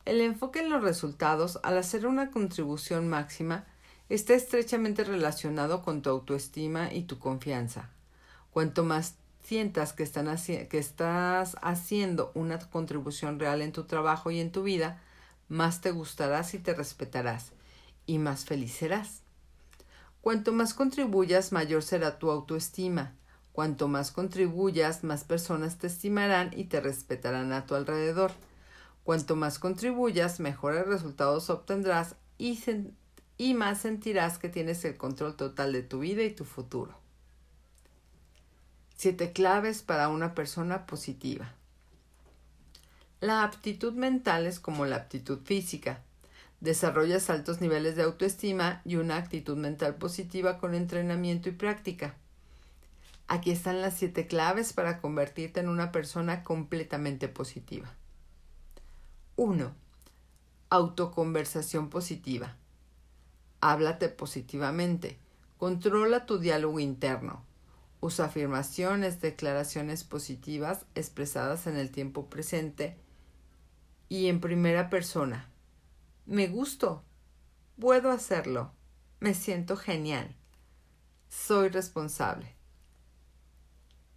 [0.05, 3.65] El enfoque en los resultados, al hacer una contribución máxima,
[4.09, 7.89] está estrechamente relacionado con tu autoestima y tu confianza.
[8.51, 9.15] Cuanto más
[9.47, 15.01] sientas que, estás haciendo una contribución real en tu trabajo y en tu vida,
[15.47, 17.53] más te gustarás y te respetarás,
[18.05, 19.21] y más feliz serás.
[20.19, 23.13] Cuanto más contribuyas, mayor será tu autoestima.
[23.53, 28.31] Cuanto más contribuyas, más personas te estimarán y te respetarán a tu alrededor.
[29.05, 35.83] Cuanto más contribuyas, mejores resultados obtendrás y más sentirás que tienes el control total de
[35.83, 37.06] tu vida y tu futuro.
[38.99, 41.53] Siete claves para una persona positiva.
[43.21, 46.01] La aptitud mental es como la aptitud física.
[46.61, 52.15] Desarrollas altos niveles de autoestima y una actitud mental positiva con entrenamiento y práctica.
[53.27, 57.93] Aquí están las siete claves para convertirte en una persona completamente positiva.
[59.35, 59.75] 1.
[60.71, 62.55] Autoconversación positiva.
[63.61, 65.19] Háblate positivamente.
[65.59, 67.46] Controla tu diálogo interno.
[68.07, 72.95] Usa afirmaciones, declaraciones positivas expresadas en el tiempo presente
[74.07, 75.49] y en primera persona.
[76.25, 77.03] Me gusto.
[77.77, 78.71] Puedo hacerlo.
[79.19, 80.33] Me siento genial.
[81.27, 82.55] Soy responsable.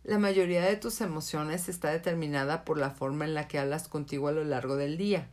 [0.05, 4.28] La mayoría de tus emociones está determinada por la forma en la que hablas contigo
[4.28, 5.30] a lo largo del día.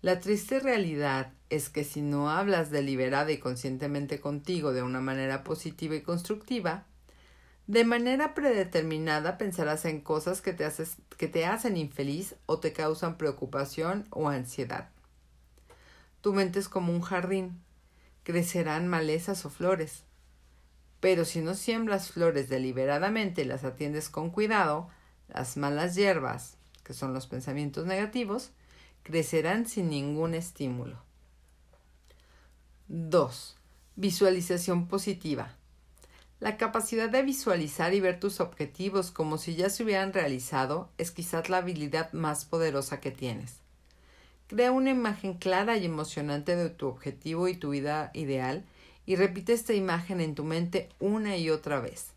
[0.00, 5.44] La triste realidad es que si no hablas deliberada y conscientemente contigo de una manera
[5.44, 6.86] positiva y constructiva,
[7.66, 10.68] de manera predeterminada pensarás en cosas que te,
[11.16, 14.90] que te hacen infeliz o te causan preocupación o ansiedad.
[16.20, 17.60] Tu mente es como un jardín.
[18.24, 20.04] Crecerán malezas o flores.
[21.00, 24.88] Pero si no siembras flores deliberadamente y las atiendes con cuidado,
[25.28, 28.52] las malas hierbas, que son los pensamientos negativos,
[29.02, 31.02] crecerán sin ningún estímulo.
[32.86, 33.56] 2.
[33.96, 35.56] Visualización positiva.
[36.42, 41.12] La capacidad de visualizar y ver tus objetivos como si ya se hubieran realizado es
[41.12, 43.60] quizás la habilidad más poderosa que tienes.
[44.48, 48.64] Crea una imagen clara y emocionante de tu objetivo y tu vida ideal
[49.06, 52.08] y repite esta imagen en tu mente una y otra vez.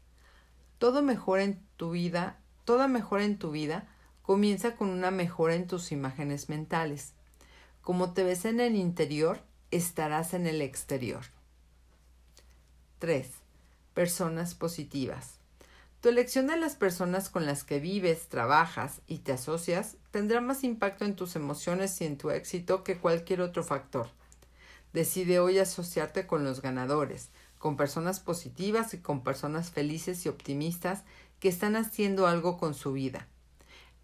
[0.80, 3.88] Todo mejora en tu vida, toda mejora en tu vida
[4.24, 7.14] comienza con una mejora en tus imágenes mentales.
[7.82, 11.26] Como te ves en el interior, estarás en el exterior.
[12.98, 13.45] 3.
[13.96, 15.40] Personas positivas.
[16.02, 20.66] Tu elección de las personas con las que vives, trabajas y te asocias tendrá más
[20.66, 24.10] impacto en tus emociones y en tu éxito que cualquier otro factor.
[24.92, 31.04] Decide hoy asociarte con los ganadores, con personas positivas y con personas felices y optimistas
[31.40, 33.30] que están haciendo algo con su vida.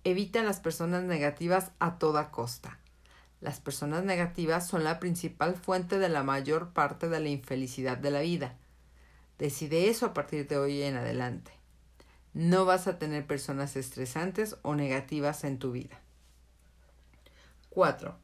[0.05, 2.79] Evita las personas negativas a toda costa.
[3.41, 8.11] Las personas negativas son la principal fuente de la mayor parte de la infelicidad de
[8.11, 8.55] la vida.
[9.41, 11.51] Decide eso a partir de hoy en adelante.
[12.35, 15.99] No vas a tener personas estresantes o negativas en tu vida.
[17.71, 18.15] 4.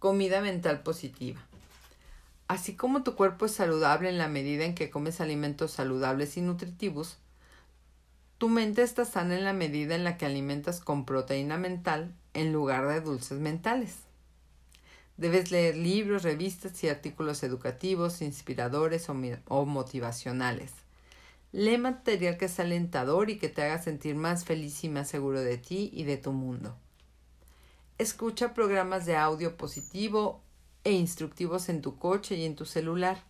[0.00, 1.40] Comida mental positiva.
[2.48, 6.40] Así como tu cuerpo es saludable en la medida en que comes alimentos saludables y
[6.40, 7.18] nutritivos,
[8.36, 12.52] tu mente está sana en la medida en la que alimentas con proteína mental en
[12.52, 14.05] lugar de dulces mentales.
[15.16, 20.72] Debes leer libros, revistas y artículos educativos, inspiradores o, motivacionales.
[21.52, 25.40] Lee material que sea alentador y que te haga sentir más feliz y más seguro
[25.40, 26.76] de ti y de tu mundo.
[27.96, 30.42] Escucha programas de audio positivo
[30.84, 33.24] e instructivos en tu coche y en tu celular.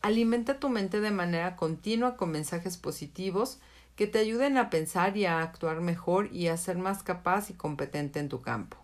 [0.00, 3.58] Alimenta tu mente de manera continua con mensajes positivos
[3.96, 7.52] que te ayuden a pensar y a actuar mejor y a ser más capaz y
[7.52, 8.81] competente en tu campo.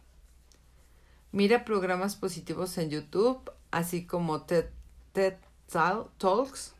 [1.30, 4.70] Mira programas positivos en YouTube, así como TED,
[5.70, 6.74] Talks.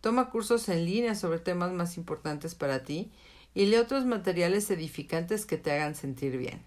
[0.00, 3.12] Toma cursos en línea sobre temas más importantes para ti
[3.54, 6.62] y lee otros materiales edificantes que te hagan sentir bien.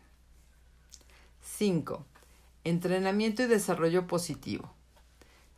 [1.42, 2.06] 5.
[2.64, 4.72] Entrenamiento y desarrollo positivo.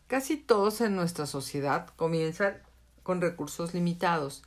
[0.07, 2.61] Casi todos en nuestra sociedad comienzan
[3.03, 4.43] con recursos limitados,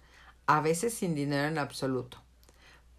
[0.47, 2.23] a veces sin dinero en absoluto.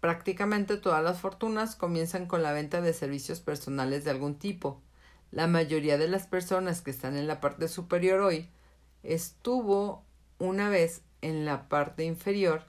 [0.02, 4.82] Prácticamente todas las fortunas comienzan con la venta de servicios personales de algún tipo.
[5.30, 8.50] La mayoría de las personas que están en la parte superior hoy
[9.04, 10.04] estuvo
[10.40, 12.64] una vez en la parte inferior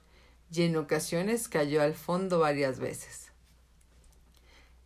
[0.48, 3.32] y en ocasiones cayó al fondo varias veces.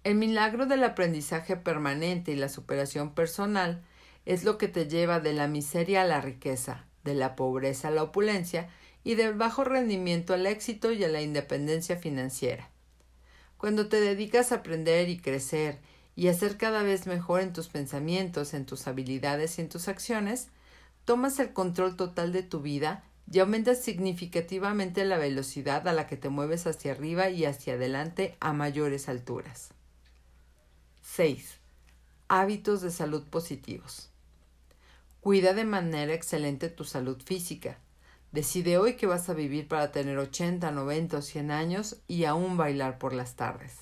[0.03, 3.85] El milagro del aprendizaje permanente y la superación personal
[4.25, 7.91] es lo que te lleva de la miseria a la riqueza, de la pobreza a
[7.91, 8.71] la opulencia
[9.05, 12.71] y del bajo rendimiento al éxito y a la independencia financiera.
[13.57, 15.79] Cuando te dedicas a aprender y crecer
[16.15, 19.89] y a ser cada vez mejor en tus pensamientos, en tus habilidades y en tus
[19.89, 20.49] acciones,
[21.05, 26.17] tomas el control total de tu vida y aumentas significativamente la velocidad a la que
[26.17, 29.71] te mueves hacia arriba y hacia adelante a mayores alturas.
[31.03, 31.59] 6.
[32.29, 34.11] Hábitos de salud positivos.
[35.21, 37.79] Cuida de manera excelente tu salud física.
[38.33, 42.57] Decide hoy que vas a vivir para tener 80, 90 o 100 años y aún
[42.57, 43.75] bailar por las tardes.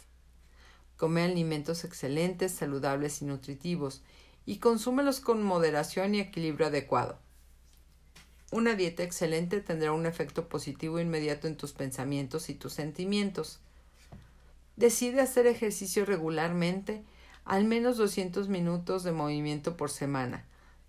[0.97, 4.03] Come alimentos excelentes, saludables y nutritivos
[4.47, 7.19] y consúmelos con moderación y equilibrio adecuado.
[8.53, 13.59] Una dieta excelente tendrá un efecto positivo inmediato en tus pensamientos y tus sentimientos.
[14.77, 17.03] Decide hacer ejercicio regularmente
[17.45, 20.45] al menos 200 minutos de movimiento por semana.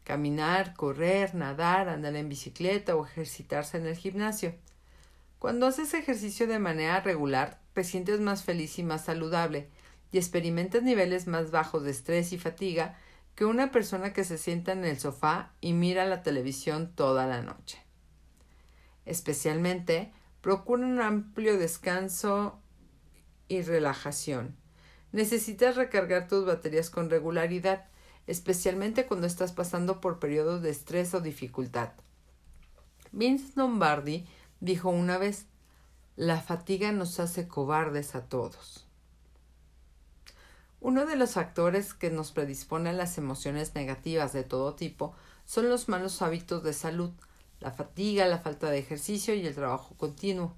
[0.07, 4.55] Caminar, correr, nadar, andar en bicicleta o ejercitarse en el gimnasio.
[5.37, 9.67] Cuando haces ejercicio de manera regular, te sientes más feliz y más saludable
[10.13, 12.97] y experimentas niveles más bajos de estrés y fatiga
[13.35, 17.41] que una persona que se sienta en el sofá y mira la televisión toda la
[17.41, 17.77] noche.
[19.03, 22.61] Especialmente, procura un amplio descanso
[23.49, 24.55] y relajación.
[25.11, 27.87] Necesitas recargar tus baterías con regularidad,
[28.27, 31.91] especialmente cuando estás pasando por periodos de estrés o dificultad.
[33.11, 34.27] Vince Lombardi
[34.59, 35.45] dijo una vez
[36.15, 38.85] La fatiga nos hace cobardes a todos.
[40.79, 45.15] Uno de los factores que nos predisponen a las emociones negativas de todo tipo
[45.45, 47.11] son los malos hábitos de salud,
[47.59, 50.55] la fatiga, la falta de ejercicio y el trabajo continuo.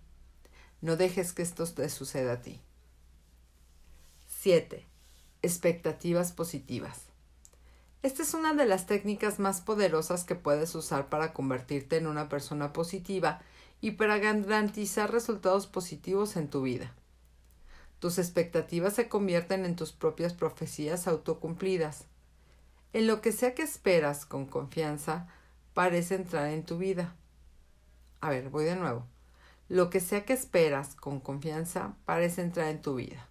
[0.81, 2.59] No dejes que esto te suceda a ti.
[4.27, 4.85] 7.
[5.41, 7.08] Expectativas positivas.
[8.01, 12.29] Esta es una de las técnicas más poderosas que puedes usar para convertirte en una
[12.29, 13.41] persona positiva
[13.81, 16.93] y para garantizar resultados positivos en tu vida.
[17.99, 22.05] Tus expectativas se convierten en tus propias profecías autocumplidas.
[22.93, 25.27] En lo que sea que esperas con confianza,
[25.73, 27.15] parece entrar en tu vida.
[28.21, 29.05] A ver, voy de nuevo.
[29.67, 33.27] Lo que sea que esperas con confianza parece entrar en tu vida.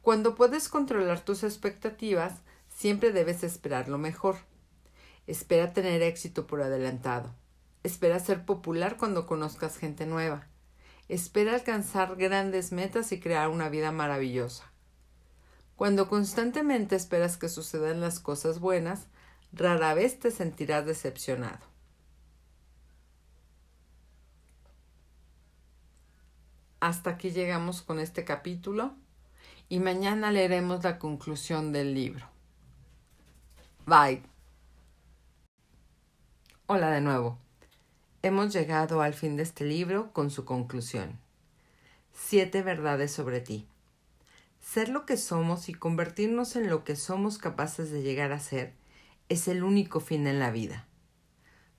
[0.00, 2.34] Cuando puedes controlar tus expectativas,
[2.74, 4.36] siempre debes esperar lo mejor.
[5.26, 7.34] Espera tener éxito por adelantado.
[7.82, 10.46] Espera ser popular cuando conozcas gente nueva.
[11.08, 14.70] Espera alcanzar grandes metas y crear una vida maravillosa.
[15.76, 19.06] Cuando constantemente esperas que sucedan las cosas buenas,
[19.52, 21.66] rara vez te sentirás decepcionado.
[26.80, 28.94] Hasta aquí llegamos con este capítulo
[29.68, 32.33] y mañana leeremos la conclusión del libro.
[33.86, 34.22] Bye.
[36.66, 37.38] Hola de nuevo.
[38.22, 41.18] Hemos llegado al fin de este libro con su conclusión.
[42.14, 43.68] Siete verdades sobre ti.
[44.58, 48.72] Ser lo que somos y convertirnos en lo que somos capaces de llegar a ser
[49.28, 50.86] es el único fin en la vida.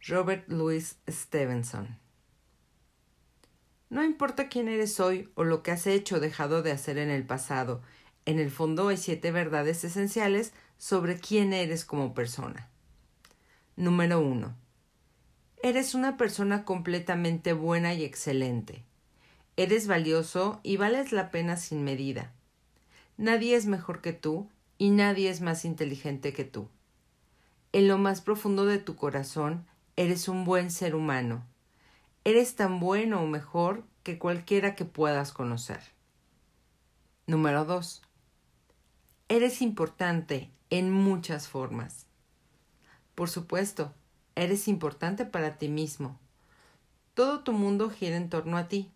[0.05, 1.97] Robert Louis Stevenson.
[3.89, 7.09] No importa quién eres hoy o lo que has hecho o dejado de hacer en
[7.09, 7.81] el pasado,
[8.25, 12.69] en el fondo hay siete verdades esenciales sobre quién eres como persona.
[13.75, 14.55] Número uno.
[15.61, 18.83] Eres una persona completamente buena y excelente.
[19.57, 22.31] Eres valioso y vales la pena sin medida.
[23.17, 26.67] Nadie es mejor que tú y nadie es más inteligente que tú.
[27.71, 29.65] En lo más profundo de tu corazón,
[29.95, 31.45] eres un buen ser humano.
[32.23, 35.81] Eres tan bueno o mejor que cualquiera que puedas conocer.
[37.27, 38.01] Número 2.
[39.27, 42.05] Eres importante en muchas formas.
[43.15, 43.93] Por supuesto,
[44.35, 46.19] Eres importante para ti mismo.
[47.13, 48.91] Todo tu mundo gira en torno a ti.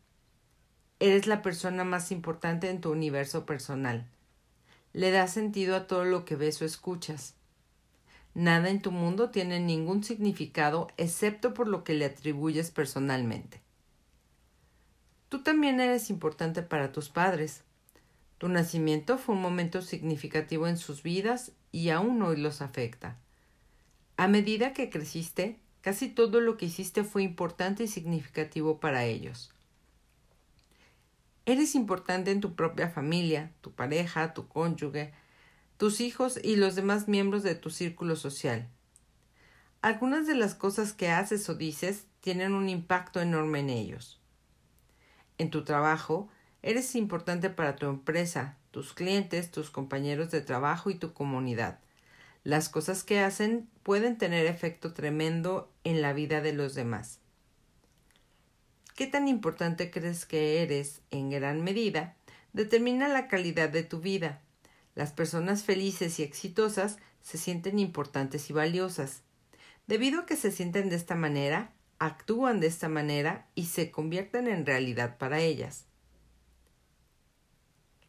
[0.99, 4.05] Eres la persona más importante en tu universo personal.
[4.91, 7.35] Le das sentido a todo lo que ves o escuchas.
[8.33, 13.61] Nada en tu mundo tiene ningún significado excepto por lo que le atribuyes personalmente.
[15.29, 17.63] Tú también eres importante para tus padres.
[18.39, 23.17] Tu nacimiento fue un momento significativo en sus vidas y aún hoy los afecta.
[24.15, 29.53] A medida que creciste, casi todo lo que hiciste fue importante y significativo para ellos.
[31.45, 35.11] Eres importante en tu propia familia, tu pareja, tu cónyuge,
[35.75, 38.69] tus hijos y los demás miembros de tu círculo social.
[39.81, 44.21] Algunas de las cosas que haces o dices tienen un impacto enorme en ellos.
[45.37, 46.29] En tu trabajo,
[46.61, 51.79] eres importante para tu empresa, tus clientes, tus compañeros de trabajo y tu comunidad.
[52.43, 57.19] Las cosas que hacen pueden tener efecto tremendo en la vida de los demás.
[58.95, 62.15] ¿Qué tan importante crees que eres en gran medida?
[62.53, 64.41] Determina la calidad de tu vida.
[64.95, 69.21] Las personas felices y exitosas se sienten importantes y valiosas.
[69.87, 74.47] Debido a que se sienten de esta manera, actúan de esta manera y se convierten
[74.47, 75.85] en realidad para ellas.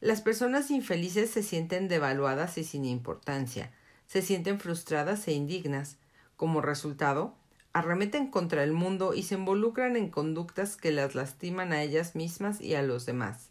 [0.00, 3.70] Las personas infelices se sienten devaluadas y sin importancia,
[4.06, 5.98] se sienten frustradas e indignas.
[6.36, 7.34] Como resultado,
[7.74, 12.62] arremeten contra el mundo y se involucran en conductas que las lastiman a ellas mismas
[12.62, 13.50] y a los demás.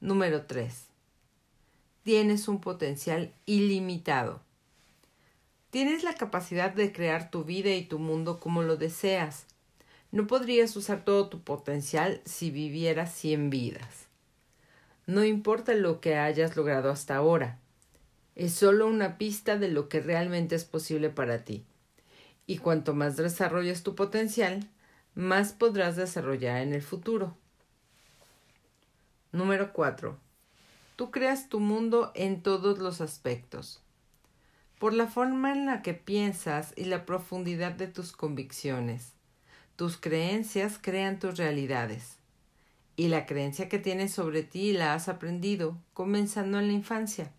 [0.00, 0.86] Número 3.
[2.04, 4.40] Tienes un potencial ilimitado.
[5.70, 9.46] Tienes la capacidad de crear tu vida y tu mundo como lo deseas.
[10.12, 14.07] No podrías usar todo tu potencial si vivieras cien vidas.
[15.08, 17.58] No importa lo que hayas logrado hasta ahora,
[18.34, 21.64] es solo una pista de lo que realmente es posible para ti.
[22.46, 24.68] Y cuanto más desarrolles tu potencial,
[25.14, 27.34] más podrás desarrollar en el futuro.
[29.32, 30.18] Número 4.
[30.96, 33.80] Tú creas tu mundo en todos los aspectos.
[34.78, 39.14] Por la forma en la que piensas y la profundidad de tus convicciones.
[39.74, 42.17] Tus creencias crean tus realidades.
[42.98, 47.30] Y la creencia que tienes sobre ti la has aprendido, comenzando en la infancia.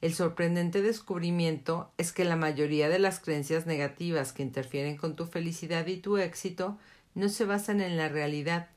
[0.00, 5.26] El sorprendente descubrimiento es que la mayoría de las creencias negativas que interfieren con tu
[5.26, 6.80] felicidad y tu éxito
[7.14, 8.70] no se basan en la realidad,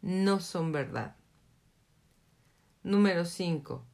[0.00, 1.14] no son verdad.
[2.82, 3.84] Número 5.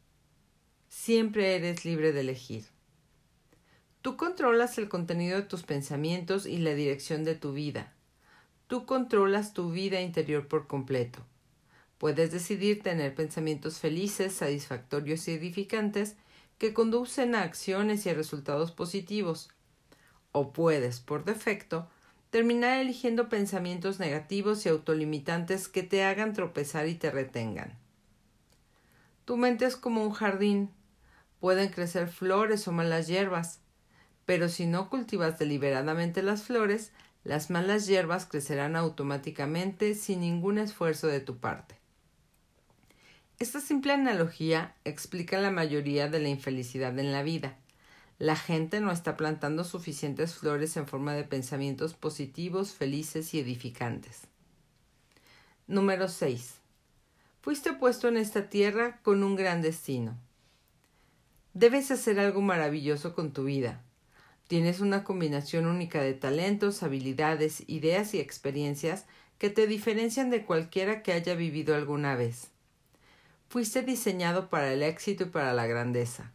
[0.88, 2.66] Siempre eres libre de elegir.
[4.02, 7.92] Tú controlas el contenido de tus pensamientos y la dirección de tu vida.
[8.68, 11.26] Tú controlas tu vida interior por completo.
[11.98, 16.16] Puedes decidir tener pensamientos felices, satisfactorios y edificantes
[16.58, 19.48] que conducen a acciones y a resultados positivos.
[20.32, 21.88] O puedes, por defecto,
[22.30, 27.78] terminar eligiendo pensamientos negativos y autolimitantes que te hagan tropezar y te retengan.
[29.24, 30.70] Tu mente es como un jardín.
[31.40, 33.60] Pueden crecer flores o malas hierbas,
[34.26, 36.92] pero si no cultivas deliberadamente las flores,
[37.24, 41.85] las malas hierbas crecerán automáticamente sin ningún esfuerzo de tu parte.
[43.38, 47.58] Esta simple analogía explica la mayoría de la infelicidad en la vida.
[48.18, 54.22] La gente no está plantando suficientes flores en forma de pensamientos positivos, felices y edificantes.
[55.66, 56.54] Número 6.
[57.42, 60.16] Fuiste puesto en esta tierra con un gran destino.
[61.52, 63.82] Debes hacer algo maravilloso con tu vida.
[64.48, 69.04] Tienes una combinación única de talentos, habilidades, ideas y experiencias
[69.36, 72.55] que te diferencian de cualquiera que haya vivido alguna vez.
[73.56, 76.30] Fuiste diseñado para el éxito y para la grandeza.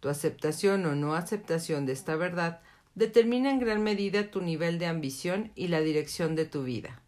[0.00, 2.60] Tu aceptación o no aceptación de esta verdad
[2.96, 7.02] determina en gran medida tu nivel de ambición y la dirección de tu vida.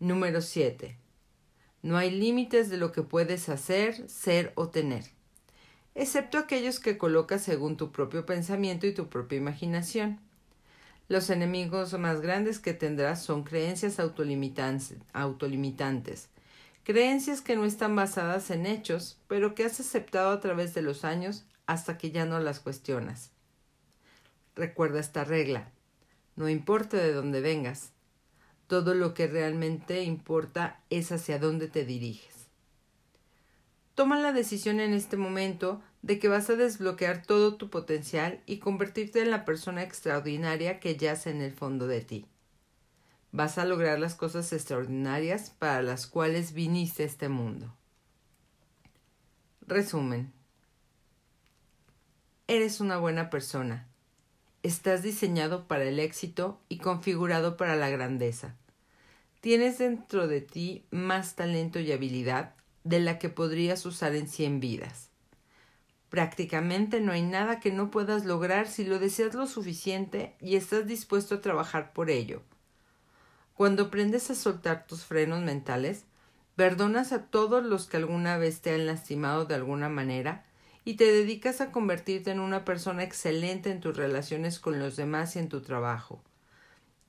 [0.00, 0.98] Número 7.
[1.82, 5.04] No hay límites de lo que puedes hacer, ser o tener,
[5.94, 10.18] excepto aquellos que colocas según tu propio pensamiento y tu propia imaginación.
[11.06, 16.31] Los enemigos más grandes que tendrás son creencias autolimitantes, autolimitantes
[16.84, 21.04] creencias que no están basadas en hechos, pero que has aceptado a través de los
[21.04, 23.30] años hasta que ya no las cuestionas.
[24.54, 25.70] Recuerda esta regla.
[26.36, 27.92] No importa de dónde vengas,
[28.66, 32.48] todo lo que realmente importa es hacia dónde te diriges.
[33.94, 38.58] Toma la decisión en este momento de que vas a desbloquear todo tu potencial y
[38.58, 42.26] convertirte en la persona extraordinaria que yace en el fondo de ti
[43.32, 47.74] vas a lograr las cosas extraordinarias para las cuales viniste a este mundo.
[49.66, 50.32] Resumen.
[52.46, 53.88] Eres una buena persona.
[54.62, 58.54] Estás diseñado para el éxito y configurado para la grandeza.
[59.40, 62.54] Tienes dentro de ti más talento y habilidad
[62.84, 65.08] de la que podrías usar en cien vidas.
[66.10, 70.86] Prácticamente no hay nada que no puedas lograr si lo deseas lo suficiente y estás
[70.86, 72.42] dispuesto a trabajar por ello
[73.54, 76.04] cuando aprendes a soltar tus frenos mentales,
[76.56, 80.44] perdonas a todos los que alguna vez te han lastimado de alguna manera
[80.84, 85.36] y te dedicas a convertirte en una persona excelente en tus relaciones con los demás
[85.36, 86.22] y en tu trabajo.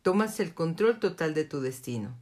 [0.02, 2.16] Tomas el control total de tu destino.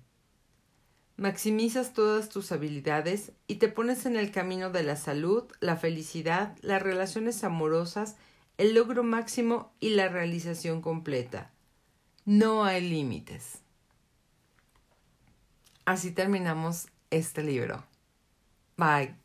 [1.18, 6.56] Maximizas todas tus habilidades y te pones en el camino de la salud, la felicidad,
[6.62, 8.16] las relaciones amorosas,
[8.58, 11.52] el logro máximo y la realización completa.
[12.26, 13.61] No hay límites.
[15.92, 17.84] Así terminamos este libro.
[18.78, 19.21] Bye.